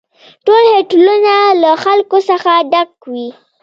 [0.45, 3.29] ټول هوټلونه له خلکو څخه ډک وي